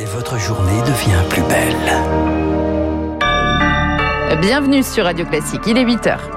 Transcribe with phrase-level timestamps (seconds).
[0.00, 1.74] Et votre journée devient plus belle.
[4.40, 6.18] Bienvenue sur Radio Classique, il est 8h.–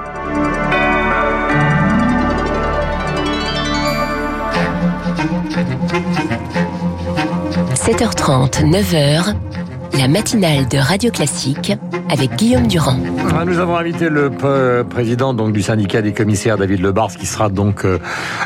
[7.74, 9.34] 7h30, 9h,
[9.98, 11.72] la matinale de Radio Classique
[12.12, 12.98] avec Guillaume Durand.
[13.34, 14.30] Ah, nous avons invité le
[14.84, 17.98] président donc du syndicat des commissaires David Lebars qui sera donc euh,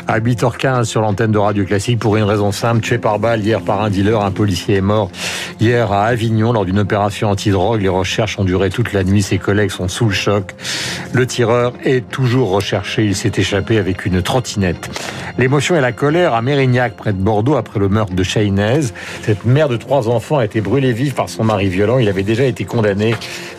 [0.07, 3.59] à 8h15 sur l'antenne de Radio Classique pour une raison simple, tué par balle hier
[3.61, 5.11] par un dealer, un policier est mort
[5.59, 7.81] hier à Avignon lors d'une opération anti-drogue.
[7.81, 10.55] Les recherches ont duré toute la nuit, ses collègues sont sous le choc.
[11.11, 14.89] Le tireur est toujours recherché, il s'est échappé avec une trottinette.
[15.37, 18.81] L'émotion et la colère à Mérignac, près de Bordeaux, après le meurtre de Chahinez.
[19.21, 21.99] Cette mère de trois enfants a été brûlée vive par son mari violent.
[21.99, 23.13] Il avait déjà été condamné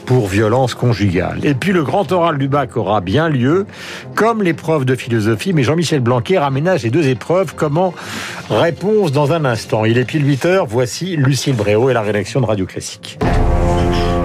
[0.08, 1.40] pour violence conjugale.
[1.42, 3.66] Et puis le grand oral du bac aura bien lieu,
[4.14, 7.52] comme l'épreuve de philosophie, mais Jean-Michel Blanquer aménage les deux épreuves.
[7.54, 7.92] Comment
[8.48, 9.84] Réponse dans un instant.
[9.84, 10.66] Il est pile 8 heures.
[10.66, 13.18] Voici Lucille Bréau et la rédaction de Radio Classique.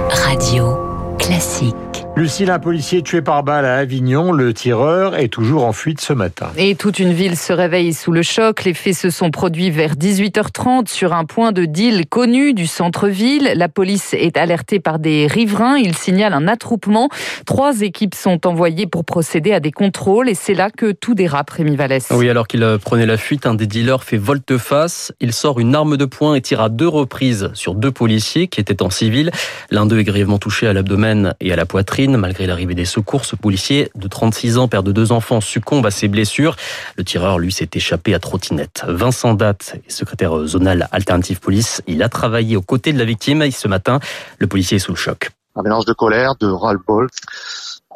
[0.10, 0.78] Radio
[1.20, 1.93] Classique.
[2.16, 4.32] Lucille, un policier tué par balle à Avignon.
[4.32, 6.52] Le tireur est toujours en fuite ce matin.
[6.58, 8.66] Et toute une ville se réveille sous le choc.
[8.66, 13.54] Les faits se sont produits vers 18h30 sur un point de deal connu du centre-ville.
[13.56, 15.78] La police est alertée par des riverains.
[15.78, 17.10] Ils signalent un attroupement.
[17.48, 20.30] Trois équipes sont envoyées pour procéder à des contrôles.
[20.30, 22.08] Et c'est là que tout dérape, Rémi Vallès.
[22.12, 25.14] Oui, alors qu'il prenait la fuite, un des dealers fait volte-face.
[25.20, 28.62] Il sort une arme de poing et tire à deux reprises sur deux policiers qui
[28.62, 29.32] étaient en civil.
[29.72, 32.03] L'un d'eux est grièvement touché à l'abdomen et à la poitrine.
[32.08, 35.92] Malgré l'arrivée des secours, ce policier de 36 ans, père de deux enfants, succombe à
[35.92, 36.56] ses blessures.
[36.98, 38.84] Le tireur, lui, s'est échappé à trottinette.
[38.88, 43.42] Vincent Date, secrétaire zonal Alternative Police, il a travaillé aux côtés de la victime.
[43.42, 44.00] Et ce matin,
[44.40, 45.32] le policier est sous le choc.
[45.56, 46.52] Un mélange de colère, de.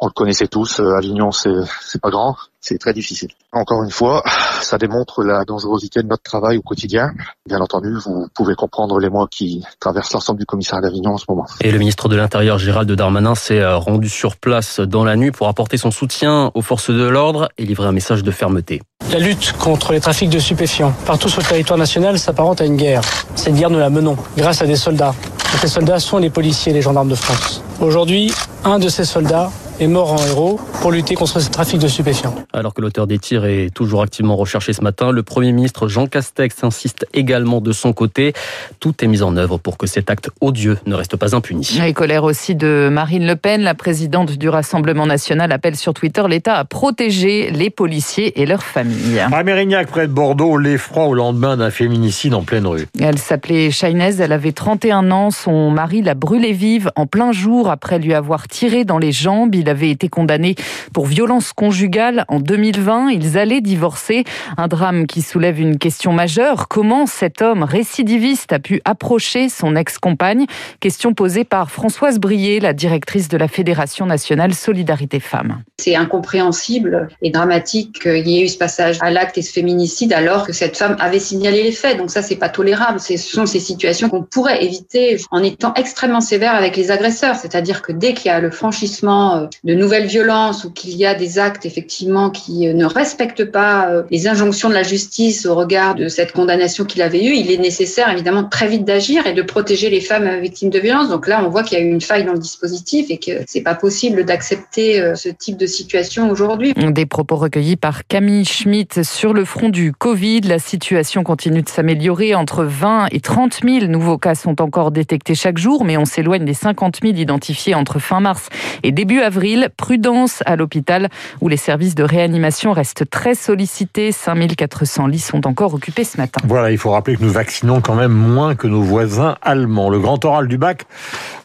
[0.00, 3.30] On le connaissait tous, euh, Avignon c'est pas grand, c'est très difficile.
[3.52, 4.22] Encore une fois,
[4.60, 7.12] ça démontre la dangerosité de notre travail au quotidien.
[7.48, 11.24] Bien entendu, vous pouvez comprendre les mois qui traversent l'ensemble du commissariat d'Avignon en ce
[11.28, 11.46] moment.
[11.60, 15.32] Et le ministre de l'Intérieur Gérald Darmanin s'est euh, rendu sur place dans la nuit
[15.32, 18.82] pour apporter son soutien aux forces de l'ordre et livrer un message de fermeté.
[19.10, 22.76] La lutte contre les trafics de stupéfiants partout sur le territoire national s'apparente à une
[22.76, 23.00] guerre.
[23.34, 25.14] Cette guerre, nous la menons grâce à des soldats.
[25.54, 27.62] Et ces soldats sont les policiers et les gendarmes de France.
[27.80, 28.32] Aujourd'hui,
[28.64, 29.50] un de ces soldats
[29.80, 32.34] est mort en héros pour lutter contre ce trafic de stupéfiants.
[32.52, 36.06] Alors que l'auteur des tirs est toujours activement recherché ce matin, le Premier ministre Jean
[36.06, 38.32] Castex insiste également de son côté.
[38.80, 41.78] Tout est mis en œuvre pour que cet acte odieux ne reste pas impuni.
[41.84, 46.22] Et colère aussi de Marine Le Pen, la présidente du Rassemblement national, appelle sur Twitter
[46.28, 49.20] l'État à protéger les policiers et leurs familles.
[49.32, 52.86] À Mérignac, près de Bordeaux, l'effroi au lendemain d'un féminicide en pleine rue.
[53.00, 55.30] Elle s'appelait Chahinez, elle avait 31 ans.
[55.30, 59.54] Son mari l'a brûlée vive en plein jour après lui avoir tiré dans les jambes.
[59.54, 60.54] Il avait été condamné
[60.92, 63.10] pour violence conjugale en 2020.
[63.10, 64.24] Ils allaient divorcer.
[64.56, 66.68] Un drame qui soulève une question majeure.
[66.68, 70.46] Comment cet homme récidiviste a pu approcher son ex-compagne?
[70.80, 75.62] Question posée par Françoise Brier, la directrice de la Fédération nationale Solidarité Femmes.
[75.78, 80.12] C'est incompréhensible et dramatique qu'il y ait eu ce passage à l'acte et ce féminicide
[80.12, 81.98] alors que cette femme avait signalé les faits.
[81.98, 83.00] Donc ça, c'est pas tolérable.
[83.00, 87.36] Ce sont ces situations qu'on pourrait éviter en étant extrêmement sévère avec les agresseurs.
[87.36, 91.04] C'est-à-dire que dès qu'il y a le franchissement euh, de nouvelles violences ou qu'il y
[91.04, 95.46] a des actes effectivement qui euh, ne respectent pas euh, les injonctions de la justice
[95.46, 99.26] au regard de cette condamnation qu'il avait eue, il est nécessaire évidemment très vite d'agir
[99.26, 101.08] et de protéger les femmes victimes de violences.
[101.08, 103.42] Donc là, on voit qu'il y a eu une faille dans le dispositif et que
[103.46, 106.72] c'est pas possible d'accepter euh, ce type de situation aujourd'hui.
[106.74, 110.42] Des propos recueillis par Camille Schmitt sur le front du Covid.
[110.42, 112.34] La situation continue de s'améliorer.
[112.34, 116.44] Entre 20 et 30 000 nouveaux cas sont encore détectés chaque jour, mais on s'éloigne
[116.44, 118.48] des 50 000 identifiés entre fin mars
[118.82, 119.47] et début avril.
[119.76, 121.08] Prudence à l'hôpital
[121.40, 124.12] où les services de réanimation restent très sollicités.
[124.12, 126.40] 5400 lits sont encore occupés ce matin.
[126.44, 129.90] Voilà, il faut rappeler que nous vaccinons quand même moins que nos voisins allemands.
[129.90, 130.84] Le grand oral du bac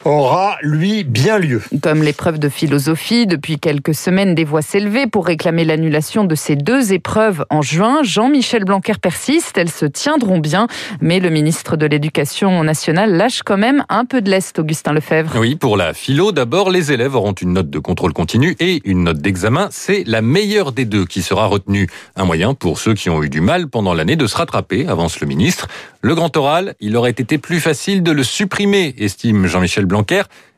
[0.05, 1.61] aura, lui, bien lieu.
[1.81, 6.55] Comme l'épreuve de philosophie, depuis quelques semaines, des voix s'élevaient pour réclamer l'annulation de ces
[6.55, 8.03] deux épreuves en juin.
[8.03, 10.67] Jean-Michel Blanquer persiste, elles se tiendront bien,
[11.01, 15.37] mais le ministre de l'Éducation nationale lâche quand même un peu de l'Est, Augustin Lefebvre.
[15.39, 19.03] Oui, pour la philo, d'abord, les élèves auront une note de contrôle continu et une
[19.03, 19.69] note d'examen.
[19.71, 21.87] C'est la meilleure des deux qui sera retenue.
[22.15, 25.19] Un moyen pour ceux qui ont eu du mal pendant l'année de se rattraper, avance
[25.19, 25.67] le ministre.
[26.01, 29.85] Le grand oral, il aurait été plus facile de le supprimer, estime Jean-Michel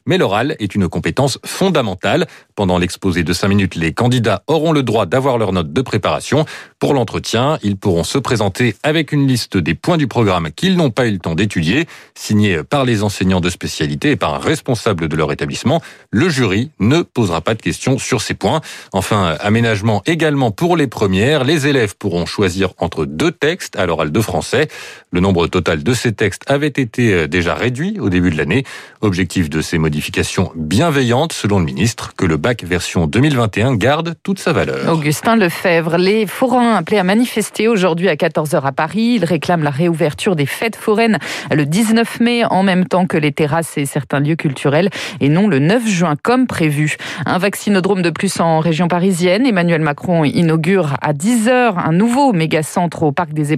[0.08, 2.28] Mais l'oral est une compétence fondamentale.
[2.54, 6.46] Pendant l'exposé de 5 minutes, les candidats auront le droit d'avoir leur note de préparation.
[6.78, 10.90] Pour l'entretien, ils pourront se présenter avec une liste des points du programme qu'ils n'ont
[10.90, 15.08] pas eu le temps d'étudier, signée par les enseignants de spécialité et par un responsable
[15.08, 15.82] de leur établissement.
[16.12, 18.60] Le jury ne posera pas de questions sur ces points.
[18.92, 21.46] Enfin, aménagement également pour les premières.
[21.46, 24.68] Les élèves pourront choisir entre deux textes à l'oral de français.
[25.12, 28.66] Le nombre total de ces textes avait été euh, déjà réduit au début de l'année.
[29.00, 34.40] Objectif de ces modifications bienveillantes, selon le ministre, que le bac version 2021 garde toute
[34.40, 34.92] sa valeur.
[34.92, 39.16] Augustin Lefebvre, les forains appelés à manifester aujourd'hui à 14h à Paris.
[39.16, 41.18] Ils réclament la réouverture des fêtes foraines
[41.52, 44.90] le 19 mai en même temps que les terrasses et certains lieux culturels
[45.20, 46.98] et non le 9 juin comme prévu.
[47.26, 49.46] Un vaccinodrome de plus en région parisienne.
[49.46, 53.54] Emmanuel Macron inaugure à 10h un nouveau méga-centre au parc des,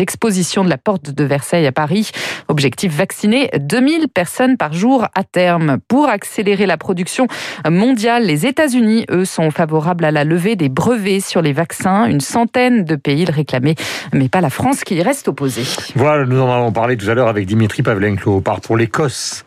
[0.00, 2.10] expositions de la Porte de Versailles à Paris.
[2.48, 5.78] Objectif vacciner 2000 personnes par jour à terme.
[5.88, 7.26] Pour accélérer la production
[7.68, 12.06] mondiale, les États-Unis, eux, sont favorables à la levée des brevets sur les vaccins.
[12.32, 13.74] Centaine de pays le réclamaient,
[14.12, 15.64] mais pas la France qui y reste opposée.
[15.94, 18.36] Voilà, nous en avons parlé tout à l'heure avec Dimitri Pavlenko.
[18.36, 19.44] On part pour l'Écosse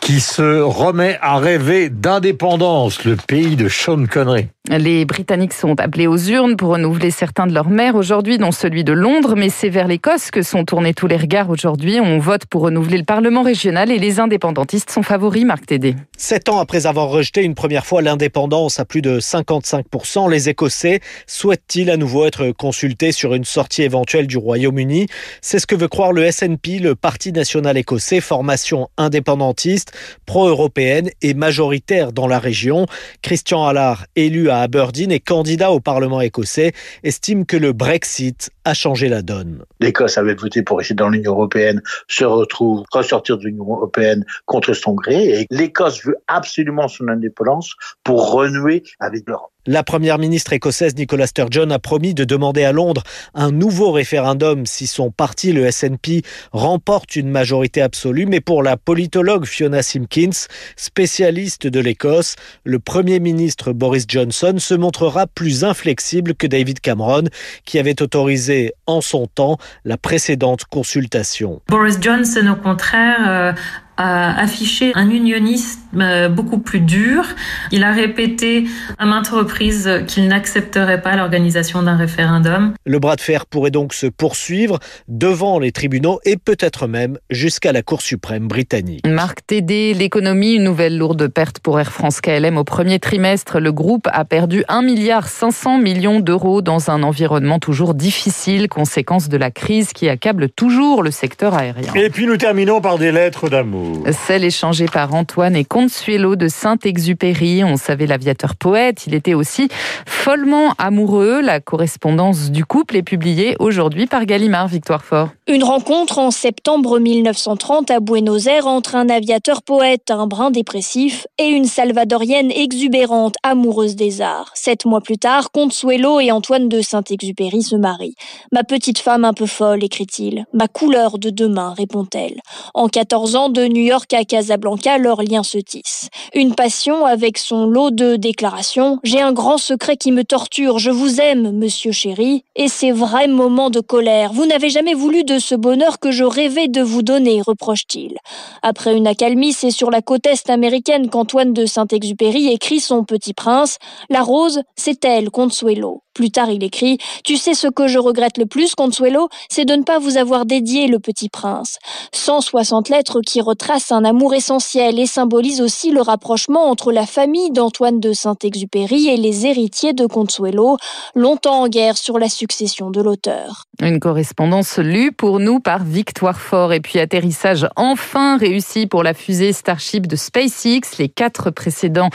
[0.00, 4.48] qui se remet à rêver d'indépendance, le pays de Sean Connery.
[4.68, 8.82] Les Britanniques sont appelés aux urnes pour renouveler certains de leurs maires aujourd'hui, dont celui
[8.82, 12.00] de Londres, mais c'est vers l'Écosse que sont tournés tous les regards aujourd'hui.
[12.00, 15.94] On vote pour renouveler le Parlement régional et les indépendantistes sont favoris, Marc Tédé.
[16.16, 21.00] Sept ans après avoir rejeté une première fois l'indépendance à plus de 55%, les Écossais
[21.26, 25.08] souhaitent-ils à nouveau être consultés sur une sortie éventuelle du Royaume-Uni
[25.42, 29.92] C'est ce que veut croire le SNP, le Parti national écossais, formation indépendantiste,
[30.24, 32.86] pro-européenne et majoritaire dans la région.
[33.22, 36.72] Christian Allard, élu à Aberdeen et candidat au Parlement écossais,
[37.02, 39.64] estime que le Brexit a changé la donne.
[39.80, 44.74] L'Écosse avait voté pour rester dans l'Union européenne, se retrouve ressortir de l'Union européenne contre
[44.74, 49.52] son gré et l'Écosse veut absolument son indépendance pour renouer avec l'Europe.
[49.68, 53.02] La première ministre écossaise Nicola Sturgeon a promis de demander à Londres
[53.34, 56.22] un nouveau référendum si son parti, le SNP,
[56.52, 58.26] remporte une majorité absolue.
[58.26, 60.46] Mais pour la politologue Fiona Simpkins,
[60.76, 67.24] spécialiste de l'Écosse, le premier ministre Boris Johnson se montrera plus inflexible que David Cameron,
[67.64, 68.55] qui avait autorisé
[68.86, 71.60] en son temps la précédente consultation.
[71.68, 73.52] Boris Johnson, au contraire, euh,
[73.96, 77.24] a affiché un unionisme euh, beaucoup plus dur.
[77.70, 78.64] Il a répété
[78.98, 82.74] à maintes reprises qu'il n'accepterait pas l'organisation d'un référendum.
[82.84, 84.78] Le bras de fer pourrait donc se poursuivre
[85.08, 89.06] devant les tribunaux et peut-être même jusqu'à la Cour suprême britannique.
[89.06, 93.60] Marc Tédé, l'économie, une nouvelle lourde perte pour Air France KLM au premier trimestre.
[93.60, 99.28] Le groupe a perdu 1 milliard 500 millions d'euros dans un environnement toujours difficile, conséquence
[99.28, 101.92] de la crise qui accable toujours le secteur aérien.
[101.94, 103.85] Et puis nous terminons par des lettres d'amour.
[104.12, 107.64] Celle échangée par Antoine et Consuelo de Saint-Exupéry.
[107.64, 109.06] On savait l'aviateur poète.
[109.06, 109.68] Il était aussi
[110.06, 111.40] follement amoureux.
[111.40, 115.30] La correspondance du couple est publiée aujourd'hui par Gallimard Victoire Fort.
[115.48, 121.26] Une rencontre en septembre 1930 à Buenos Aires entre un aviateur poète, un brin dépressif,
[121.38, 124.50] et une salvadorienne exubérante, amoureuse des arts.
[124.54, 128.16] Sept mois plus tard, Consuelo et Antoine de Saint-Exupéry se marient.
[128.52, 130.46] Ma petite femme un peu folle, écrit-il.
[130.52, 132.40] Ma couleur de demain, répond-elle.
[132.74, 136.08] En 14 ans, de New York à Casablanca, leur lien se tisse.
[136.32, 138.98] Une passion avec son lot de déclarations.
[139.04, 140.78] J'ai un grand secret qui me torture.
[140.78, 142.42] Je vous aime, monsieur chéri.
[142.54, 144.32] Et ces vrais moments de colère.
[144.32, 148.16] Vous n'avez jamais voulu de ce bonheur que je rêvais de vous donner, reproche-t-il.
[148.62, 153.34] Après une accalmie, c'est sur la côte est américaine qu'Antoine de Saint-Exupéry écrit son Petit
[153.34, 153.76] Prince.
[154.08, 156.02] La rose, c'est elle, Consuelo.
[156.14, 159.74] Plus tard, il écrit Tu sais ce que je regrette le plus, Consuelo C'est de
[159.74, 161.76] ne pas vous avoir dédié le Petit Prince.
[162.14, 167.50] 160 lettres qui retracent un amour essentiel et symbolisent aussi le rapprochement entre la famille
[167.50, 170.76] d'Antoine de Saint-Exupéry et les héritiers de Consuelo,
[171.14, 173.64] longtemps en guerre sur la succession de l'auteur.
[173.82, 179.14] Une correspondance lue pour nous par Victoire Fort et puis atterrissage enfin réussi pour la
[179.14, 180.98] fusée Starship de SpaceX.
[180.98, 182.10] Les quatre précédents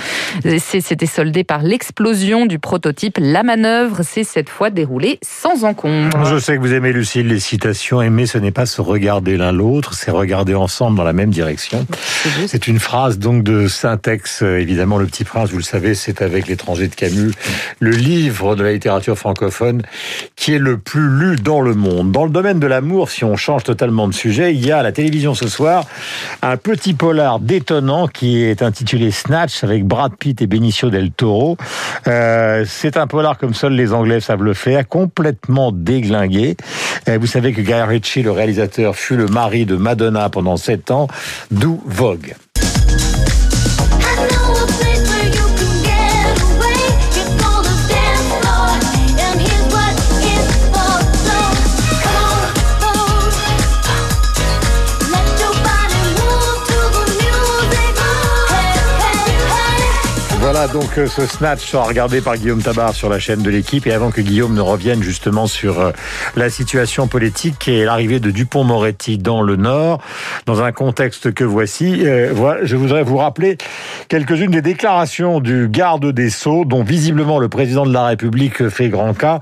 [0.45, 3.17] essais s'étaient soldés par l'explosion du prototype.
[3.19, 6.25] La manœuvre s'est cette fois déroulée sans encombre.
[6.25, 8.01] Je sais que vous aimez Lucille les citations.
[8.01, 11.40] Aimer, ce n'est pas se regarder l'un l'autre, c'est regarder ensemble dans la même direction.
[12.47, 14.41] C'est une phrase donc de Saint-Ex.
[14.41, 17.31] Évidemment, Le Petit Prince, vous le savez, c'est avec l'étranger de Camus,
[17.79, 19.81] le livre de la littérature francophone
[20.35, 22.11] qui est le plus lu dans le monde.
[22.11, 24.83] Dans le domaine de l'amour, si on change totalement de sujet, il y a à
[24.83, 25.85] la télévision ce soir
[26.41, 31.57] un petit polar détonnant qui est intitulé Snatch avec Brad Pitt et Benicio del Toro.
[32.07, 36.55] Euh, c'est un polar comme seuls les Anglais savent le faire, complètement déglingué.
[37.07, 40.91] Euh, vous savez que Guy Ritchie, le réalisateur, fut le mari de Madonna pendant sept
[40.91, 41.07] ans,
[41.49, 42.35] d'où Vogue.
[60.67, 64.11] Donc euh, ce snatch regardé par Guillaume Tabar sur la chaîne de l'équipe et avant
[64.11, 65.91] que Guillaume ne revienne justement sur euh,
[66.35, 70.03] la situation politique et l'arrivée de Dupont-Moretti dans le Nord,
[70.45, 73.57] dans un contexte que voici, euh, je voudrais vous rappeler
[74.07, 78.89] quelques-unes des déclarations du garde des Sceaux dont visiblement le président de la République fait
[78.89, 79.39] grand cas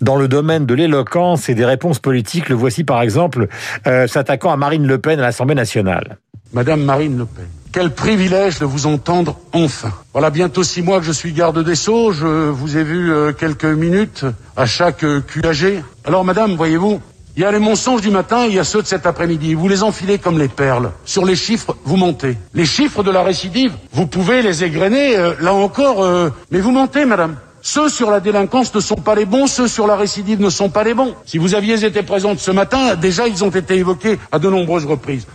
[0.00, 2.48] dans le domaine de l'éloquence et des réponses politiques.
[2.48, 3.48] Le voici par exemple
[3.84, 6.16] s'attaquant à Marine Le Pen à l'Assemblée nationale.
[6.54, 7.61] Madame Marine Le Pen.
[7.72, 9.92] Quel privilège de vous entendre enfin.
[10.12, 12.12] Voilà bientôt six mois que je suis garde des Sceaux.
[12.12, 14.26] Je vous ai vu euh, quelques minutes
[14.58, 15.82] à chaque euh, QAG.
[16.04, 17.00] Alors, madame, voyez-vous,
[17.34, 19.54] il y a les mensonges du matin, il y a ceux de cet après-midi.
[19.54, 20.90] Vous les enfilez comme les perles.
[21.06, 22.36] Sur les chiffres, vous mentez.
[22.52, 26.06] Les chiffres de la récidive, vous pouvez les égrener, euh, là encore,
[26.50, 27.36] mais vous mentez, madame.
[27.62, 30.68] Ceux sur la délinquance ne sont pas les bons, ceux sur la récidive ne sont
[30.68, 31.14] pas les bons.
[31.24, 34.84] Si vous aviez été présente ce matin, déjà ils ont été évoqués à de nombreuses
[34.84, 35.26] reprises.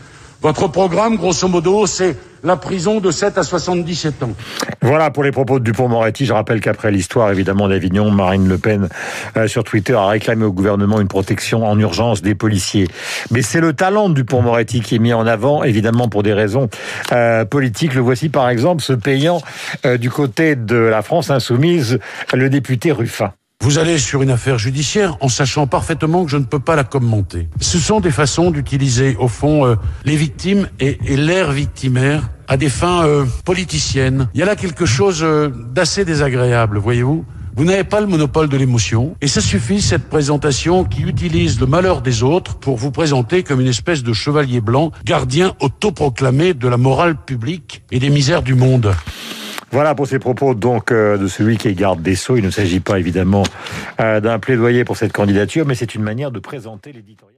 [0.42, 4.32] Votre programme, grosso modo, c'est la prison de 7 à 77 ans.
[4.82, 6.26] Voilà pour les propos de Dupont-Moretti.
[6.26, 8.90] Je rappelle qu'après l'histoire, évidemment, d'Avignon, Marine Le Pen,
[9.36, 12.88] euh, sur Twitter, a réclamé au gouvernement une protection en urgence des policiers.
[13.32, 16.70] Mais c'est le talent de Dupont-Moretti qui est mis en avant, évidemment, pour des raisons
[17.12, 17.94] euh, politiques.
[17.94, 19.42] Le voici, par exemple, se payant
[19.86, 22.00] euh, du côté de la France insoumise,
[22.34, 23.32] le député Ruffin.
[23.68, 26.86] Vous allez sur une affaire judiciaire en sachant parfaitement que je ne peux pas la
[26.86, 27.50] commenter.
[27.60, 32.70] Ce sont des façons d'utiliser, au fond, euh, les victimes et, l'air victimaire à des
[32.70, 34.30] fins euh, politiciennes.
[34.34, 37.26] Il y a là quelque chose euh, d'assez désagréable, voyez-vous.
[37.58, 41.66] Vous n'avez pas le monopole de l'émotion, et ça suffit, cette présentation qui utilise le
[41.66, 46.68] malheur des autres pour vous présenter comme une espèce de chevalier blanc, gardien autoproclamé de
[46.68, 48.94] la morale publique et des misères du monde.
[49.72, 52.38] Voilà pour ces propos donc euh, de celui qui est garde des Sceaux.
[52.38, 53.44] Il ne s'agit pas évidemment
[54.00, 57.37] euh, d'un plaidoyer pour cette candidature, mais c'est une manière de présenter l'éditorial.